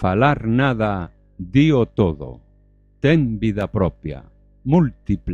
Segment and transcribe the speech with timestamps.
[0.00, 2.40] falar nada, dío todo.
[3.00, 4.24] Ten vida propia,
[4.64, 5.29] múltiple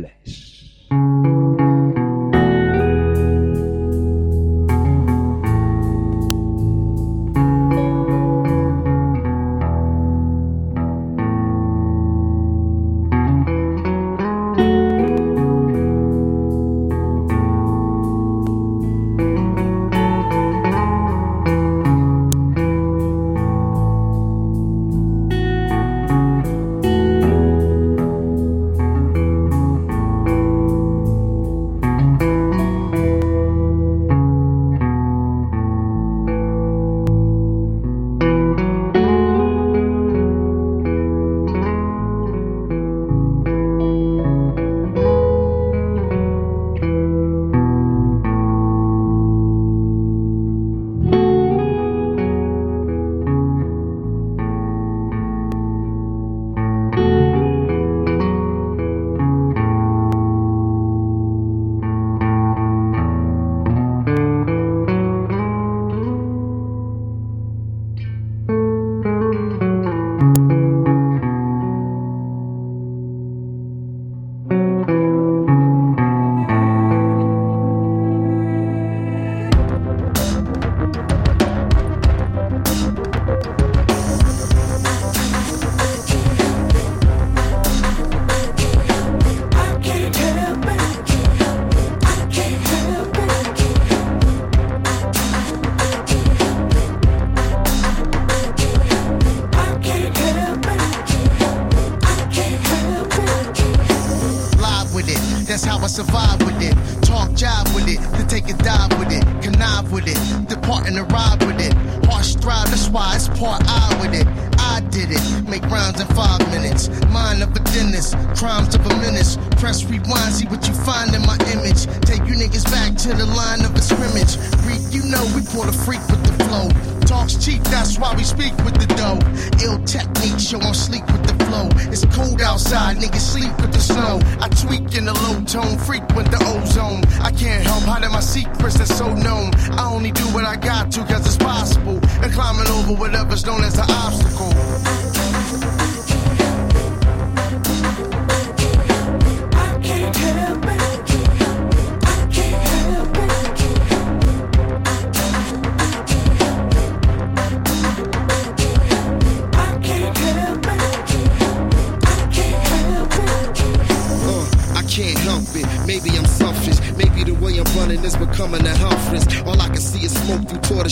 [113.37, 114.27] part I with it.
[114.57, 115.21] I did it.
[115.47, 116.89] Make rounds in five minutes.
[117.09, 119.37] Mind of a dentist, crimes of a menace.
[119.61, 121.85] Press rewind, see what you find in my image.
[122.01, 124.37] Take you niggas back to the line of a scrimmage.
[124.65, 126.67] Freak, you know we pull the freak with the flow.
[127.01, 129.21] Talks cheap, that's why we speak with the dough.
[129.63, 130.43] Ill techniques.
[130.43, 131.69] show I'm sleek with flow.
[131.91, 134.19] It's cold outside, niggas sleep with the snow.
[134.39, 137.01] I tweak in the low tone, frequent the ozone.
[137.21, 139.51] I can't help hiding my secrets that's so known.
[139.79, 141.99] I only do what I got to cause it's possible.
[142.21, 145.06] And climbing over whatever's known as an obstacle.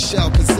[0.05, 0.54] shell, cause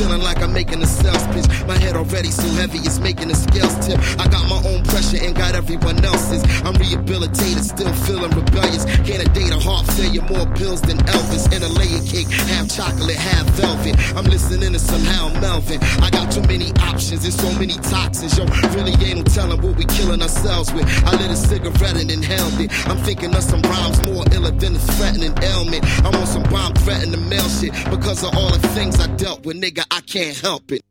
[0.00, 1.44] Feeling like I'm making a sales pitch.
[1.68, 4.00] My head already so heavy, it's making the scales tip.
[4.18, 6.40] I got my own pressure and got everyone else's.
[6.64, 8.86] I'm rehabilitated, still feeling rebellious.
[9.04, 11.52] Can't a date a heart failure, more pills than Elvis.
[11.52, 13.92] In a layer cake, half chocolate, half velvet.
[14.16, 15.84] I'm listening to somehow Melvin.
[16.00, 18.38] I got too many options and so many toxins.
[18.38, 20.88] Yo, really ain't no telling what we killing ourselves with.
[21.04, 22.72] I lit a cigarette and inhaled it.
[22.88, 25.84] I'm thinking of some rhymes more iller than a threatening ailment.
[26.08, 29.44] I'm on some bomb threatening the mail shit because of all the things I dealt
[29.44, 29.89] with, nigga.
[29.90, 30.82] I can't help it.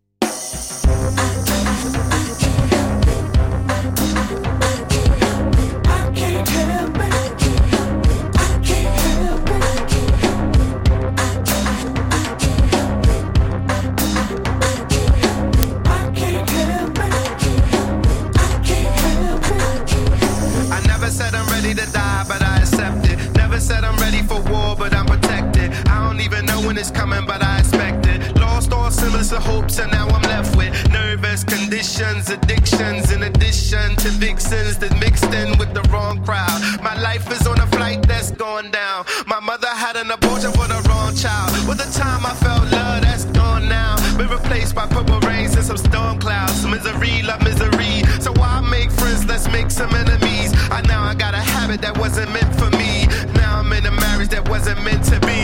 [34.50, 36.60] sins that mixed in with the wrong crowd.
[36.82, 39.06] My life is on a flight that's going down.
[39.28, 41.52] My mother had an abortion for the wrong child.
[41.68, 43.94] With the time I felt love that's gone now.
[44.18, 46.66] Been replaced by purple rains and some storm clouds.
[46.66, 48.02] Misery, love misery.
[48.26, 49.24] So why make friends?
[49.26, 50.50] Let's make some enemies.
[50.72, 53.06] I now I got a habit that wasn't meant for me.
[53.36, 55.42] Now I'm in a marriage that wasn't meant to be.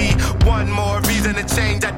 [0.50, 1.86] One more reason to change.
[1.86, 1.92] I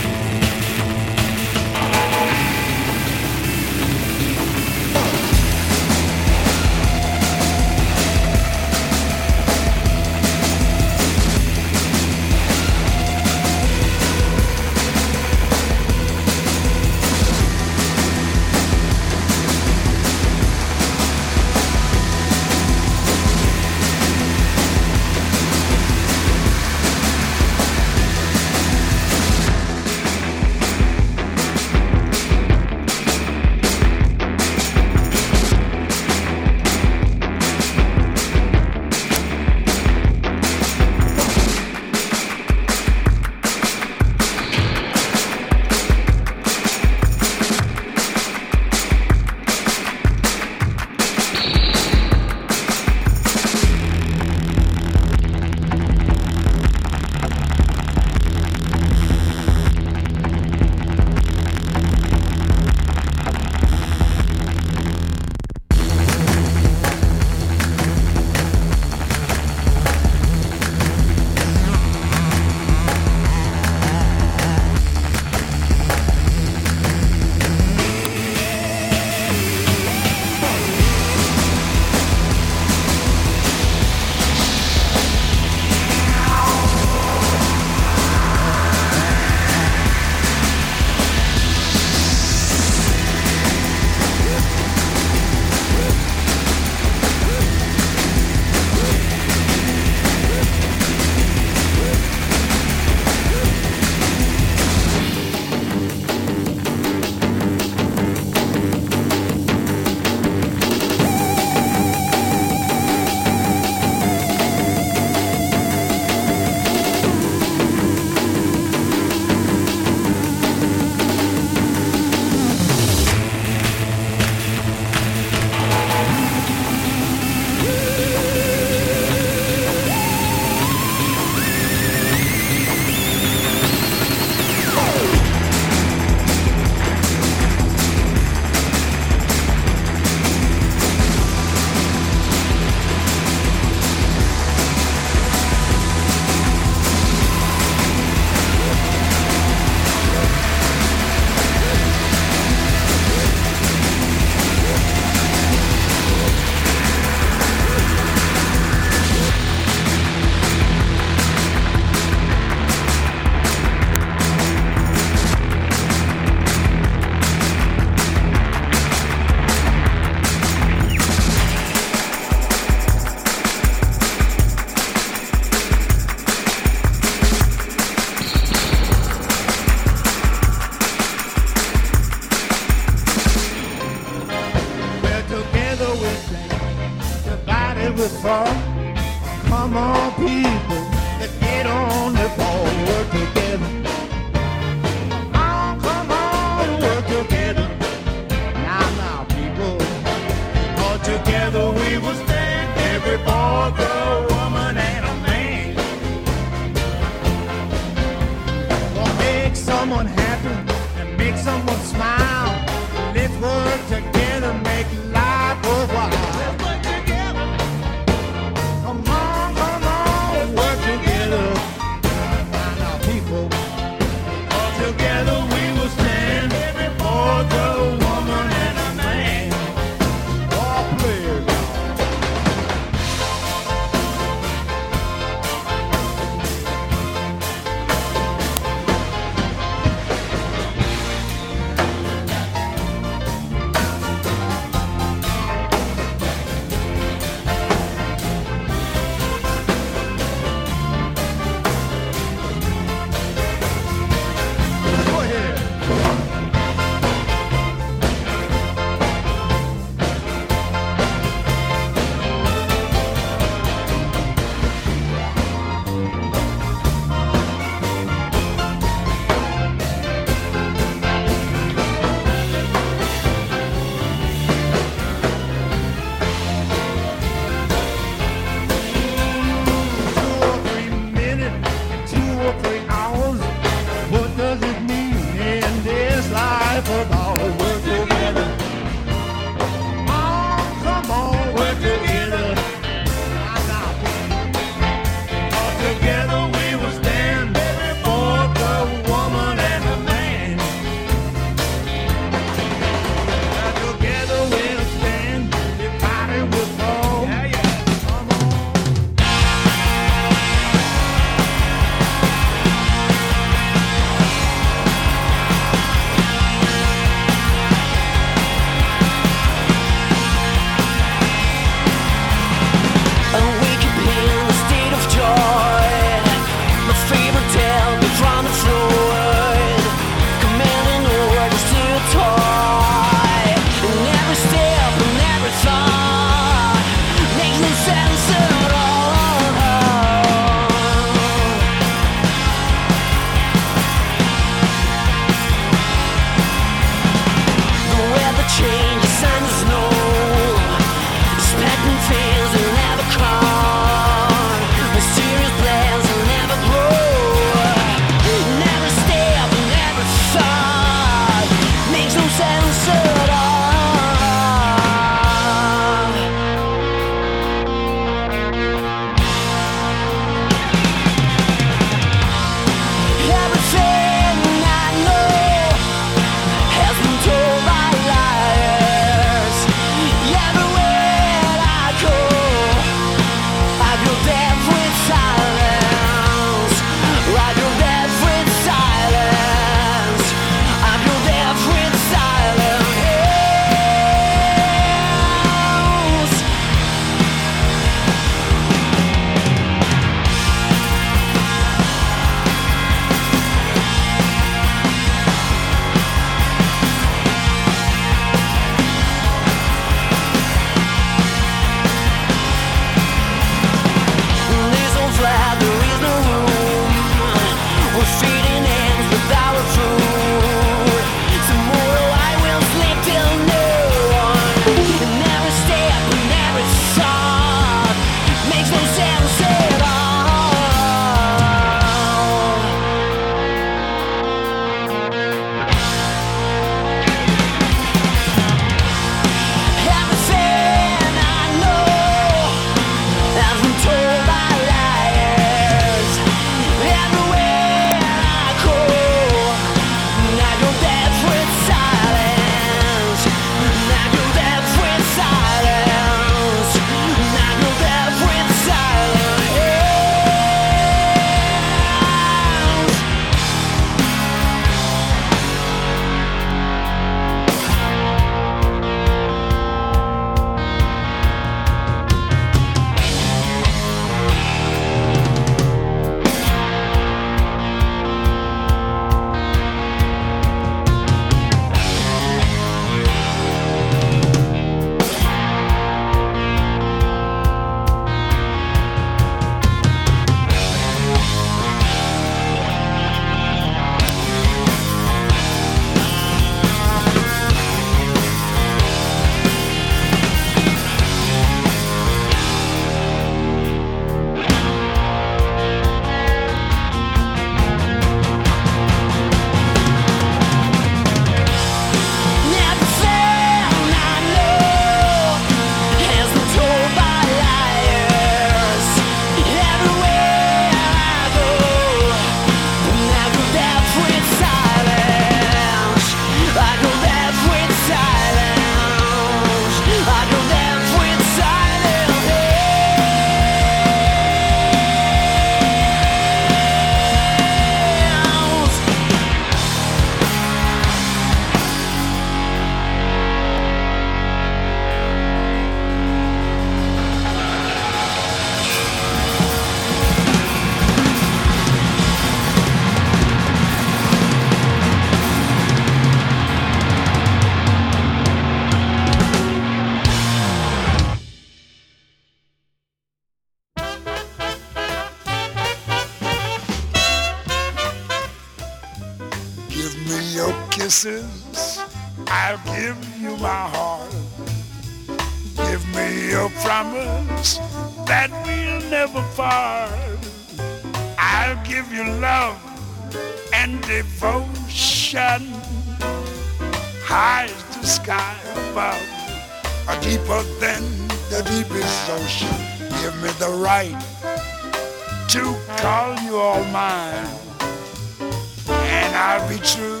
[599.22, 600.00] I'll be true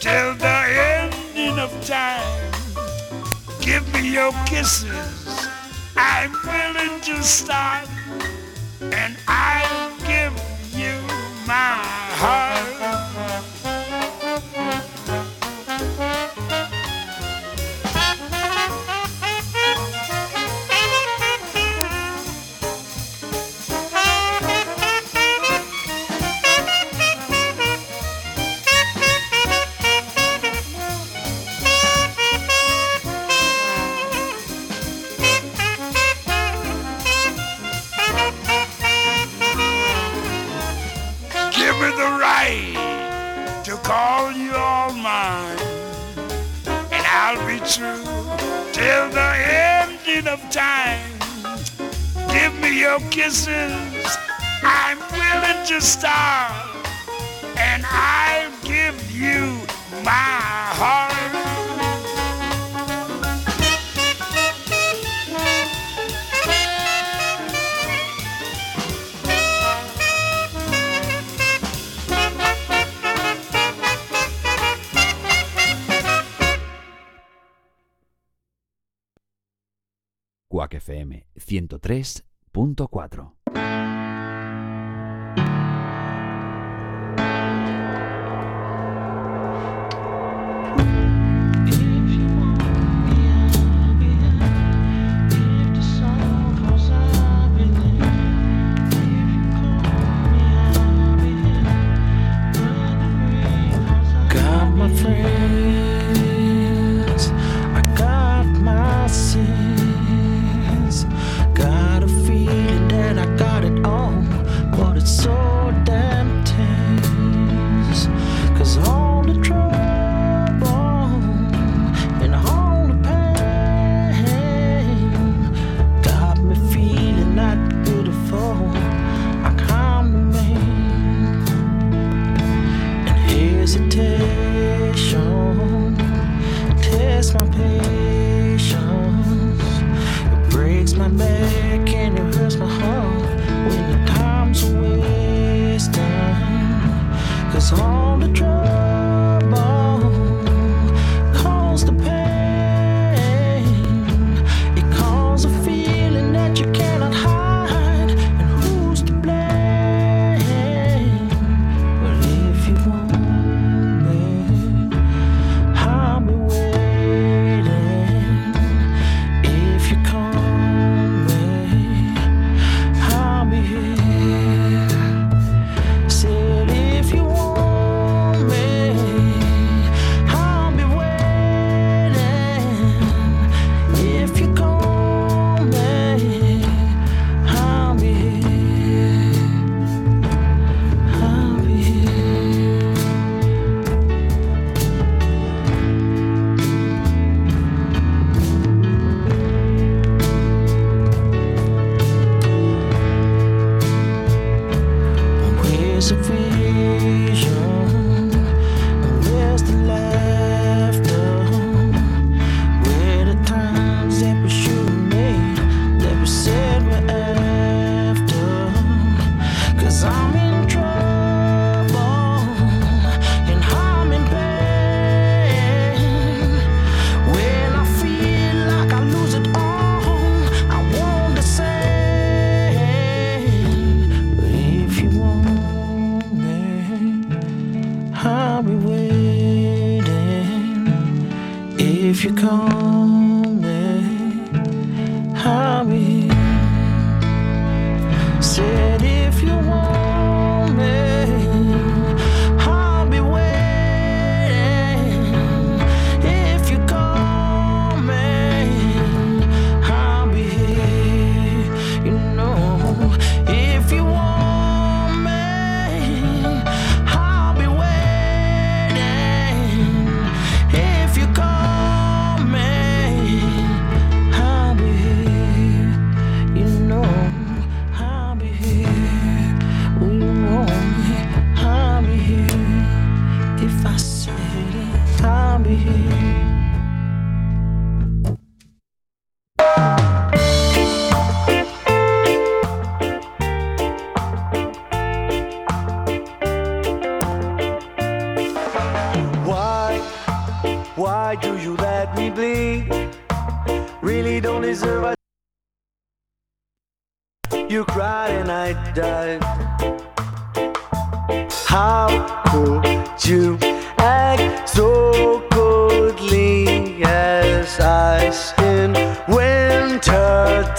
[0.00, 0.58] till the
[0.98, 2.52] ending of time.
[3.60, 5.46] Give me your kisses.
[5.96, 7.86] I'm willing to start.
[8.80, 9.61] And I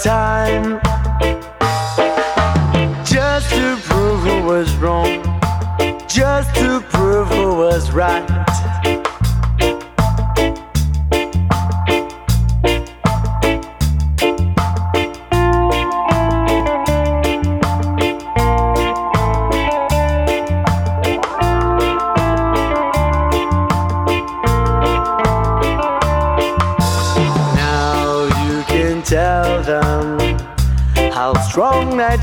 [0.02, 0.80] time?
[3.04, 5.23] Just to prove who was wrong,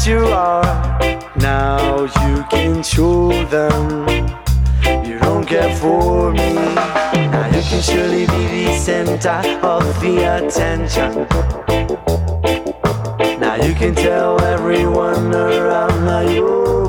[0.05, 0.99] you are.
[1.35, 4.07] Now you can show them
[5.05, 6.53] you don't care for me.
[6.55, 11.27] Now you can surely be the center of the attention.
[13.39, 16.80] Now you can tell everyone around that you're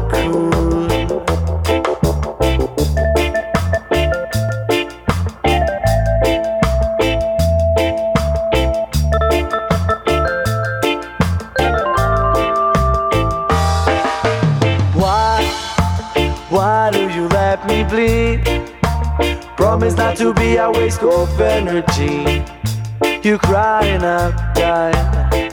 [20.23, 22.45] to be a waste of energy.
[23.25, 25.51] You cry and I die.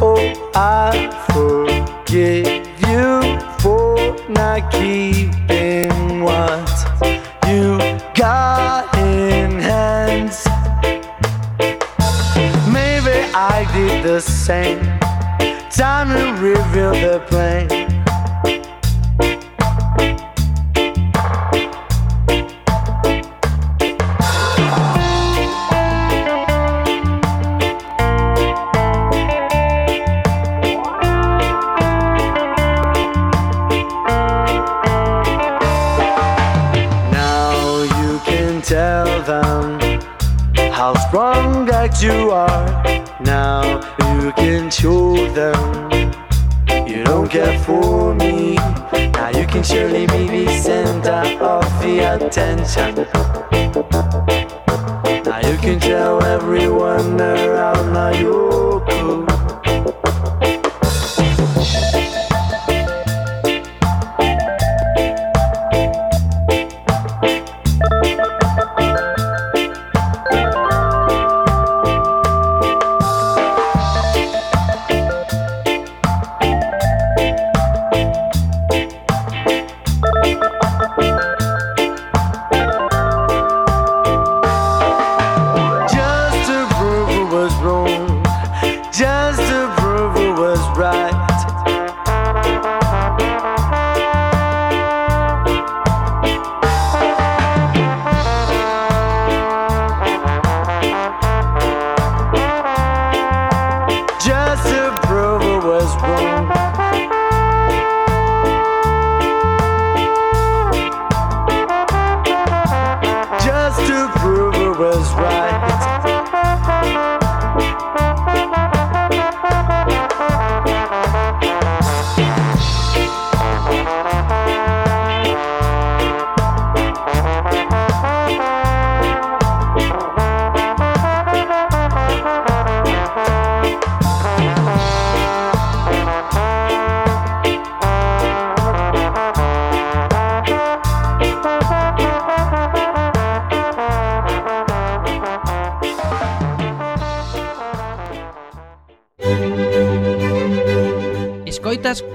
[0.00, 0.90] Oh, I
[1.30, 2.48] forgive
[2.88, 3.94] you for
[4.28, 6.68] not keeping what
[7.46, 7.78] you
[8.16, 10.44] got in hands.
[12.72, 14.82] Maybe I did the same.
[15.70, 17.73] Time to reveal the plan.
[42.04, 42.66] You are.
[43.20, 45.56] Now you can show them
[46.86, 48.56] you don't care for me.
[49.16, 52.94] Now you can surely be the center of the attention.
[55.24, 58.83] Now you can tell everyone around that you're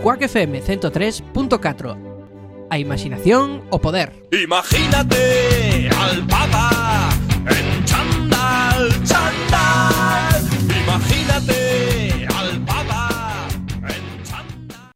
[0.01, 7.09] Quack FM 103.4 A imaginación o poder Imagínate al Papa
[7.47, 10.49] en chándal, chándal.
[10.83, 13.47] Imagínate al Papa
[13.89, 14.91] en chándal.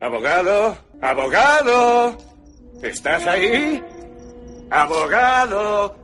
[0.00, 2.18] Abogado, abogado,
[2.82, 3.82] ¿estás ahí?
[4.70, 5.96] Abogado.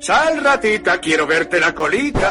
[0.00, 2.30] Sal ratita, quiero verte la colita.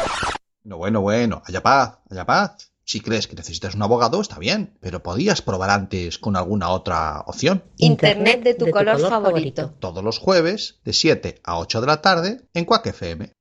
[0.62, 2.70] No, bueno, bueno, haya paz, haya paz.
[2.84, 7.20] Si crees que necesitas un abogado, está bien, pero podías probar antes con alguna otra
[7.26, 7.64] opción.
[7.78, 9.74] Internet de tu, color, favorito.
[9.78, 13.32] Todos los jueves, de 7 a 8 de la tarde, en Quack FM.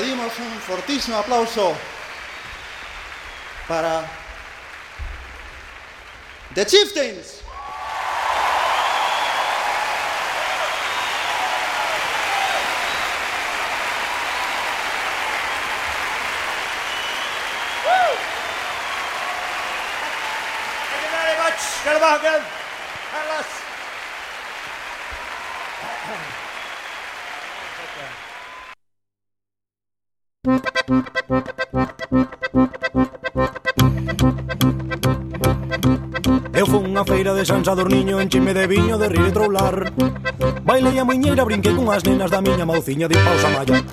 [0.00, 1.76] Pedimos un fortísimo aplauso
[3.68, 4.02] para
[6.54, 7.42] The Chieftains.
[20.88, 21.60] Thank you very much.
[21.84, 22.59] Get back
[36.54, 39.92] Eu fui a feira de San Sadorniño Enchime de viño de rir e troular
[40.64, 43.84] Bailei a muñeira, brinquei con as nenas Da miña mauciña de pausa maior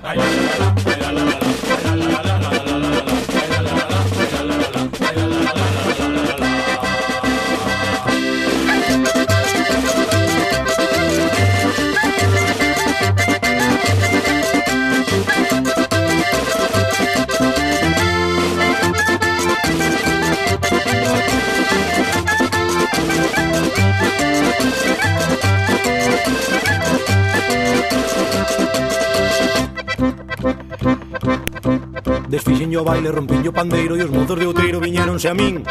[32.27, 35.63] Desfixen o baile, rompín o pandeiro E os mozos de outeiro viñeronse a min.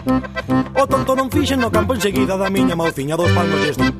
[0.74, 3.92] O tonto non fixen no campo enseguida Da miña mauciña dos palmos e estou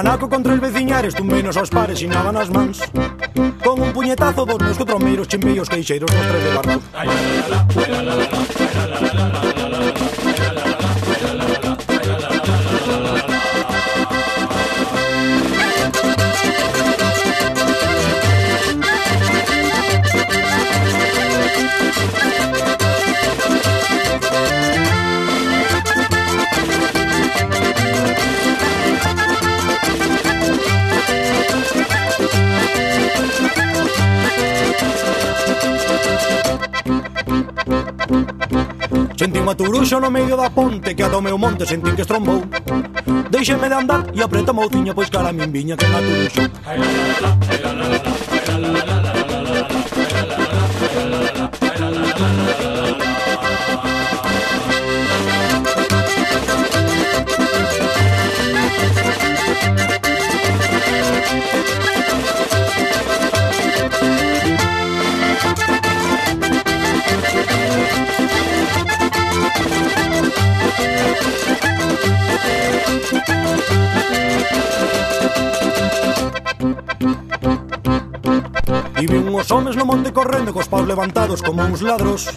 [0.00, 2.80] anaco contra el veciñares Tumbinos aos pares e nada nas mans
[3.62, 8.02] Con un puñetazo dos meus cotromeiros Chimbeios queixeiros nos tres de barro Ai, la, la,
[8.02, 9.49] la, la, la, la, la, la, la, la, la.
[39.50, 42.38] Unha turuxa no medio da ponte que a do meu monte sentín que estrombou.
[43.34, 46.44] Deixeme de andar e apreta o tiño pois cara a min viña que na turuxa
[79.40, 82.28] Os homes no monte correndo cos paus levantados como uns ladros.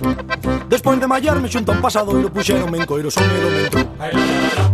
[0.70, 4.73] Despois de mallarme xunto a un pasadoiro Puxeronme en coiro, son medo me entrou.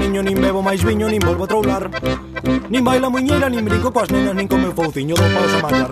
[0.00, 1.84] niño Nin bebo máis viño, nin volvo a troular
[2.72, 5.90] Nin baila muñeira, nin brinco coas nenas Nin come fouciño do paus a mallar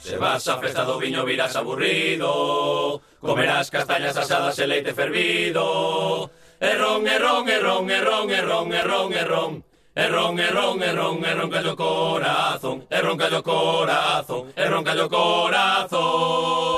[0.00, 7.04] Se vas a festa do viño virás aburrido Comerás castañas asadas e leite fervido Errón,
[7.04, 10.82] errón, errón, errón, errón, errón, errón, errón El ron, el ron,
[11.24, 16.76] el corazón, el roncallo corazón, el roncallo corazón.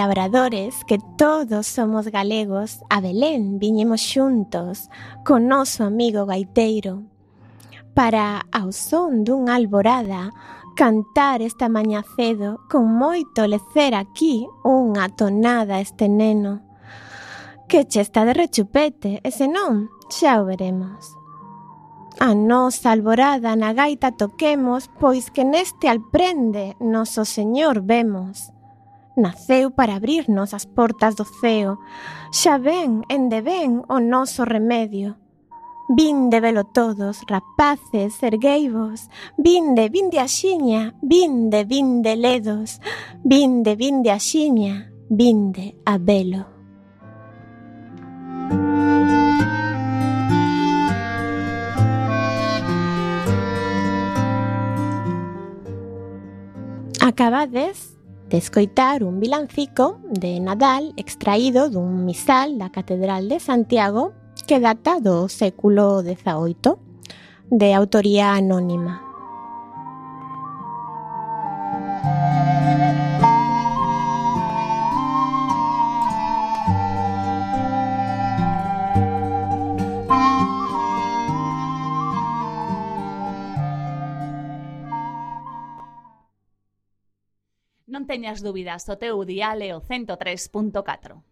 [0.00, 4.88] labradores que todos somos galegos, a Belén viñemos xuntos
[5.26, 7.04] con noso amigo gaiteiro
[7.94, 10.32] para, ao son dunha alborada,
[10.72, 16.64] cantar esta mañá cedo con moito lecer aquí unha tonada este neno.
[17.68, 21.12] Que che está de rechupete, e senón, xa o veremos.
[22.24, 28.48] A nos alborada na gaita toquemos, pois que neste alprende noso Señor vemos
[29.20, 31.78] naceu para abrirnos as portas do ceo.
[32.32, 35.16] Xa ven, endeben o noso remedio.
[35.92, 42.80] Vinde velo todos, rapaces, ergueivos, vinde, vinde axiña, vinde, vinde ledos,
[43.24, 46.46] vinde, vinde axiña, vinde a velo.
[57.00, 57.99] Acabades
[58.30, 64.14] de un vilancico de Nadal extraído dun misal da Catedral de Santiago
[64.46, 66.78] que data do século XVIII,
[67.50, 69.09] de autoría anónima.
[88.20, 91.29] teñas dúbidas, o teu dial é o 103.4.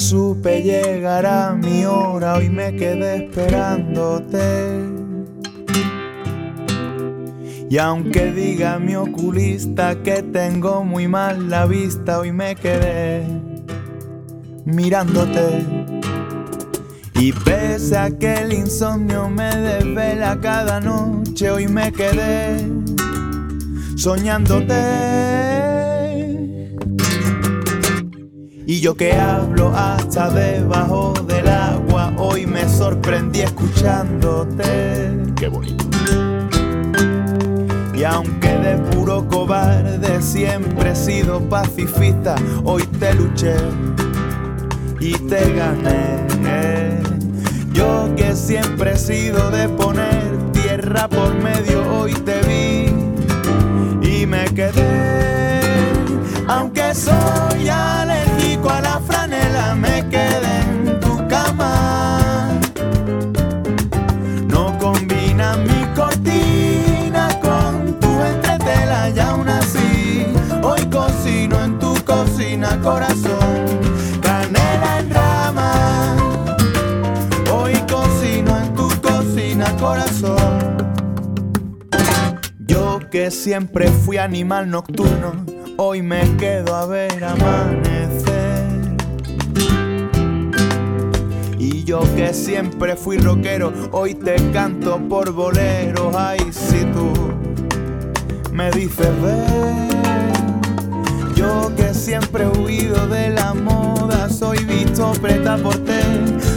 [0.00, 5.02] supe llegar a mi hora, hoy me quedé esperándote.
[7.70, 13.24] Y aunque diga mi oculista que tengo muy mal la vista, hoy me quedé
[14.64, 15.64] mirándote.
[17.14, 22.56] Y pese a que el insomnio me desvela cada noche, hoy me quedé
[23.96, 25.51] soñándote.
[28.82, 34.64] Yo que hablo hasta debajo del agua, hoy me sorprendí escuchándote.
[35.36, 35.84] Qué bonito.
[37.94, 43.54] Y aunque de puro cobarde siempre he sido pacifista, hoy te luché
[44.98, 46.98] y te gané.
[47.72, 54.44] Yo que siempre he sido de poner tierra por medio, hoy te vi y me
[54.46, 55.60] quedé.
[56.48, 58.11] Aunque soy alérgico
[69.02, 70.26] entretela y aún así
[70.62, 73.80] hoy cocino en tu cocina corazón.
[74.20, 76.16] Canela en rama,
[77.52, 80.76] hoy cocino en tu cocina corazón.
[82.58, 85.44] Yo que siempre fui animal nocturno,
[85.76, 88.62] hoy me quedo a ver amanecer.
[91.58, 96.14] Y yo que siempre fui rockero, hoy te canto por boleros.
[96.16, 97.12] Ay, si tú
[98.52, 99.88] me dices ver.
[101.34, 106.02] Yo que siempre he huido de la moda, soy visto preta por té.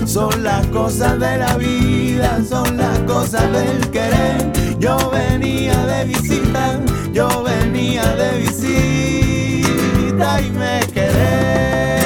[0.05, 4.51] Son las cosas de la vida, son las cosas del querer.
[4.77, 6.79] Yo venía de visita,
[7.13, 11.99] yo venía de visita y me quedé.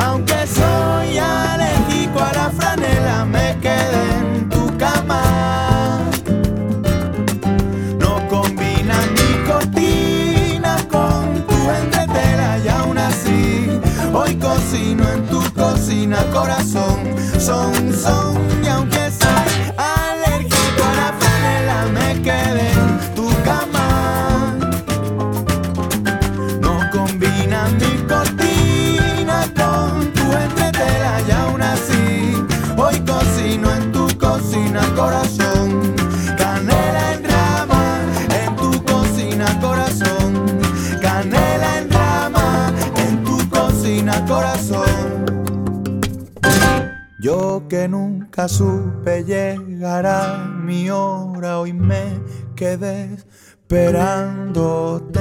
[0.00, 4.29] Aunque soy alérgico a la franela, me quedé
[15.90, 17.16] tu cocina corazón.
[17.38, 24.54] Son, son y aunque soy alérgico a la franela, me quedé en tu cama.
[26.60, 32.36] No combina mi cortina con tu entretela y aún así
[32.76, 35.49] hoy cocino en tu cocina corazón.
[47.70, 52.20] Que nunca supe llegar a mi hora, hoy me
[52.56, 55.20] quedé esperándote.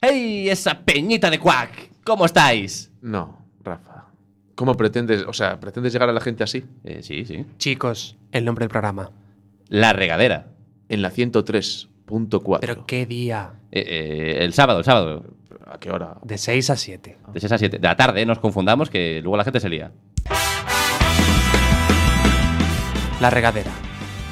[0.00, 2.02] ¡Hey, esa peñita de Quack!
[2.02, 2.90] ¿Cómo estáis?
[3.00, 4.06] No, Rafa.
[4.56, 6.64] ¿Cómo pretendes, o sea, pretendes llegar a la gente así?
[6.82, 7.46] Eh, sí, sí.
[7.58, 9.12] Chicos, el nombre del programa.
[9.68, 10.48] La regadera.
[10.88, 11.10] En la
[12.06, 12.58] 103.4.
[12.60, 13.54] ¿Pero qué día?
[13.70, 15.24] Eh, eh, el sábado, el sábado.
[15.66, 16.16] ¿A qué hora?
[16.22, 17.18] De 6 a 7.
[17.32, 17.78] De 6 a 7.
[17.78, 19.92] De la tarde, nos confundamos, que luego la gente se lía.
[23.20, 23.70] La regadera.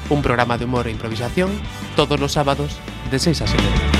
[0.09, 1.49] Un programa de humor e improvisación
[1.95, 2.77] todos los sábados
[3.09, 3.90] de 6 a 7.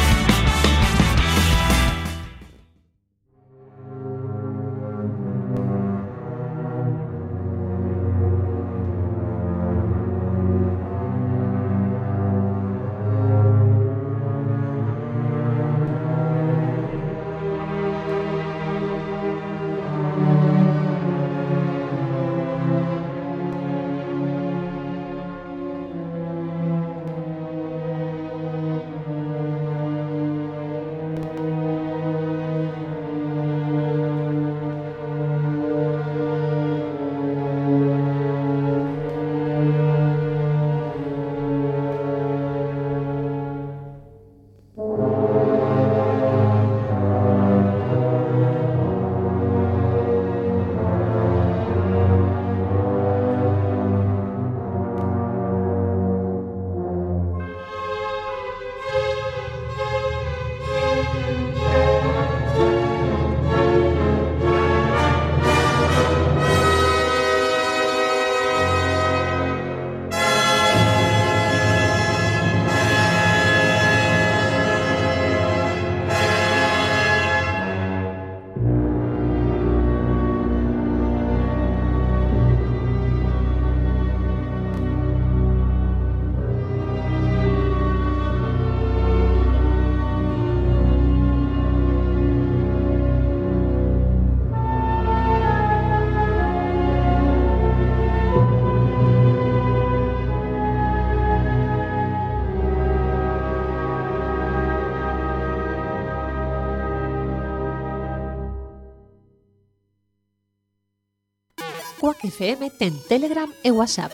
[112.24, 114.14] FM ten Telegram e WhatsApp.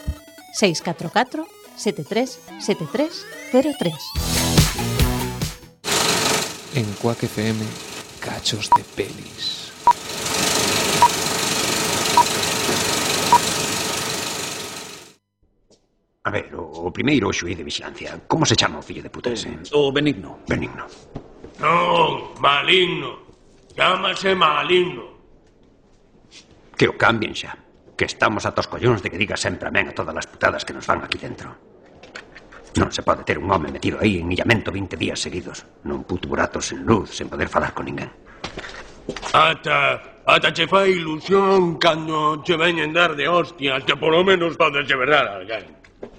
[0.53, 1.45] 644
[1.75, 3.93] 73 73 03
[6.75, 7.59] En Quack FM,
[8.19, 9.71] cachos de pelis.
[16.23, 19.31] A ver, o, o primeiro xuí de vixilancia Como se chama o fillo de puta
[19.31, 19.47] ese?
[19.47, 20.39] Eh, o Benigno.
[20.47, 20.85] Benigno.
[21.59, 23.11] Non, maligno.
[23.75, 25.03] Chámase maligno.
[26.77, 27.66] Que o cambien xa
[27.97, 31.01] que estamos atoscollóns de que diga sempre amén a todas as putadas que nos van
[31.01, 31.57] aquí dentro.
[32.77, 36.29] Non se pode ter un home metido aí en illamento 20 días seguidos, nun puto
[36.29, 38.13] burato sen luz, sen poder falar con ninguén.
[39.33, 44.85] Ata, ata che fai ilusión cando che veñen dar de hostias que polo menos podes
[44.85, 45.65] llevar a alguén.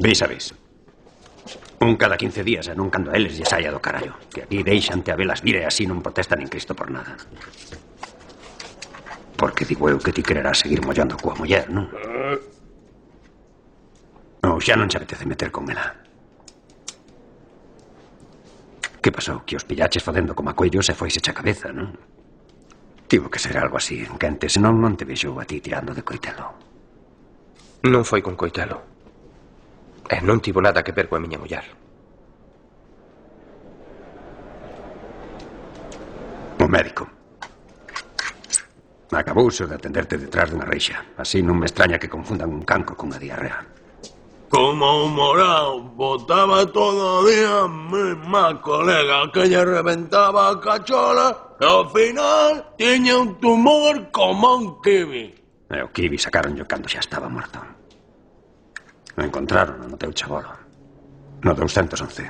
[0.02, 0.50] Vis a vis.
[1.78, 4.18] Un cada 15 días e non cando a eles lle saia do carallo.
[4.34, 7.14] Que aquí deixante a velas vire e así non protestan en Cristo por nada.
[9.38, 11.86] Porque digo eu que ti quererás seguir mollando coa muller, non?
[14.42, 15.94] Ou xa non se apetece meter con ela.
[18.98, 19.46] Que pasou?
[19.46, 21.94] Que os pillaches facendo como a coellos e foise a cabeza, non?
[23.06, 26.02] Tivo que ser algo así, en quente, senón non te vexou a ti tirando de
[26.02, 26.58] coitelo.
[27.86, 28.82] Non foi con coitelo.
[30.10, 31.62] E non tivo nada que ver coa miña mullar.
[36.58, 37.17] O médico
[39.10, 41.00] Acabouse de atenderte detrás dunha reixa.
[41.16, 43.64] Así non me extraña que confundan un canco cunha diarrea.
[44.48, 51.56] Como un morao, botaba todo o día mi má colega que lle reventaba a cachola
[51.60, 55.24] e ao final tiña un tumor como un kiwi.
[55.72, 57.60] E o kiwi sacaron yo cando xa estaba morto.
[59.16, 60.52] O encontraron no teu chabolo.
[61.44, 62.28] No 211.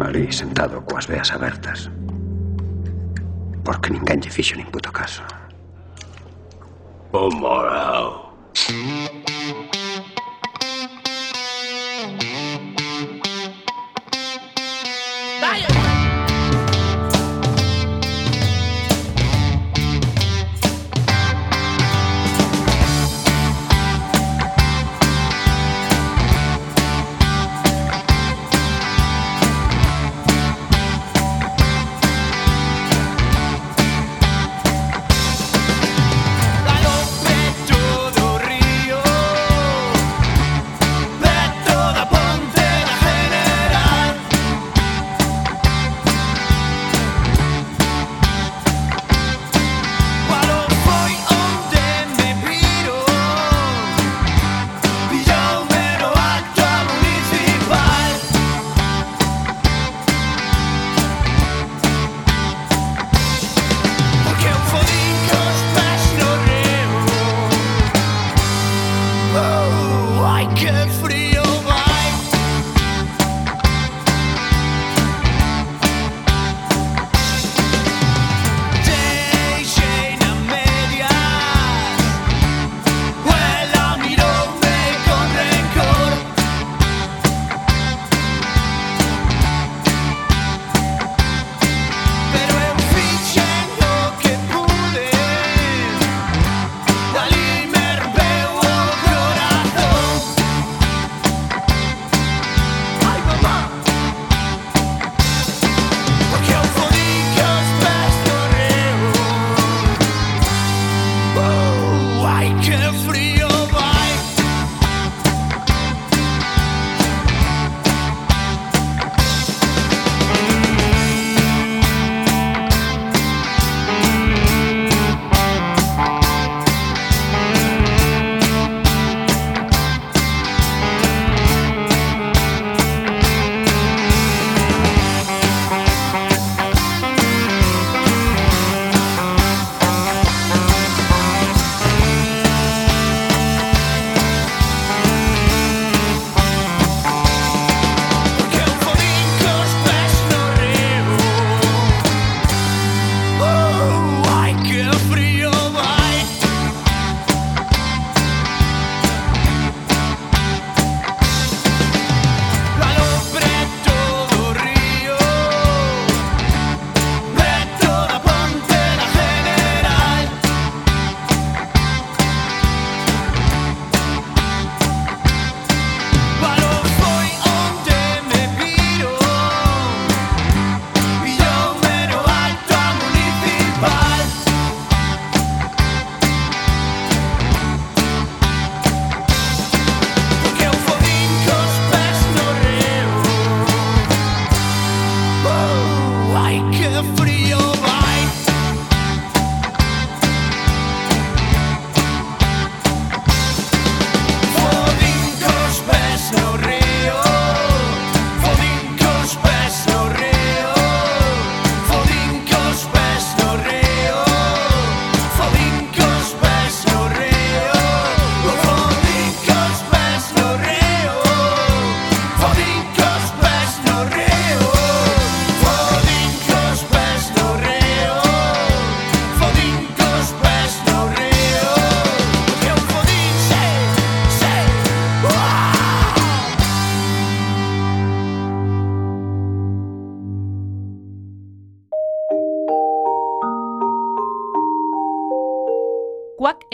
[0.00, 1.88] Ali sentado coas veas abertas.
[3.64, 5.22] Porque ninguém lhe fixo nem puto caso.
[7.12, 8.36] Oh, moral.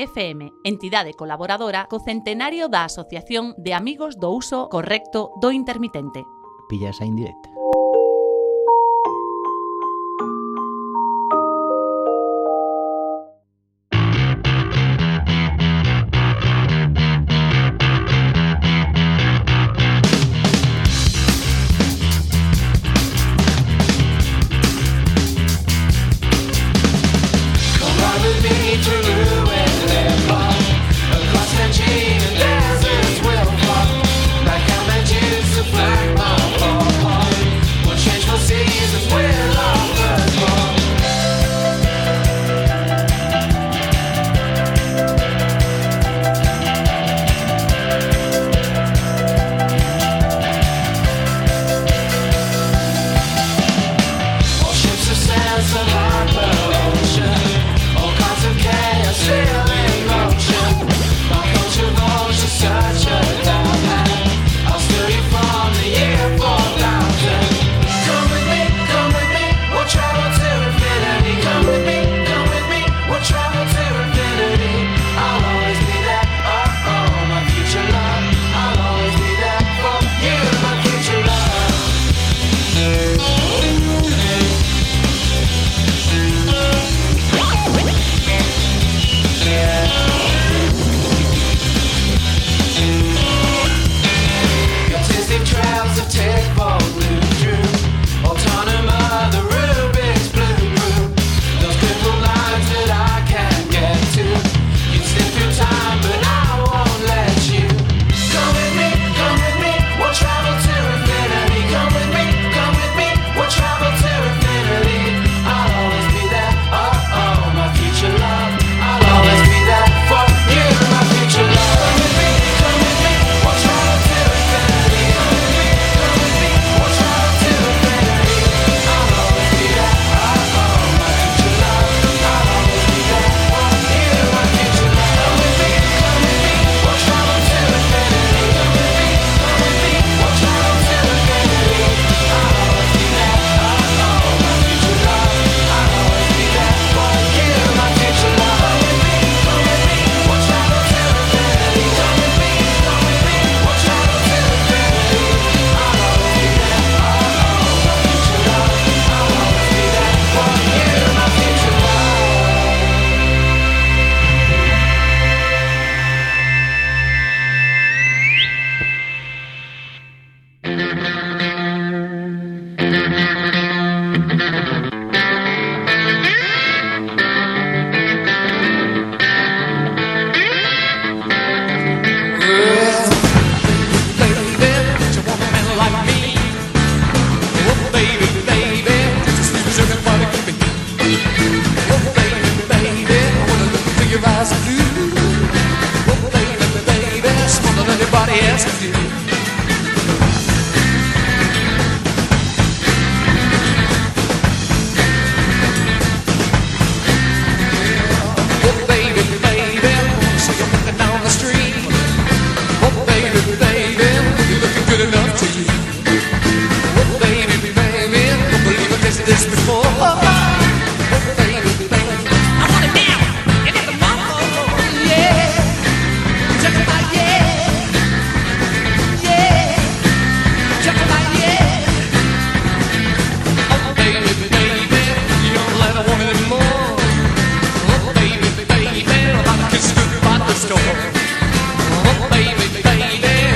[0.01, 6.24] FM, entidade colaboradora co centenario da Asociación de Amigos do Uso Correcto do Intermitente.
[6.68, 7.49] Pillas a indirecta.